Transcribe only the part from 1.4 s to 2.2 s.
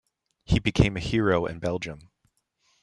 in Belgium.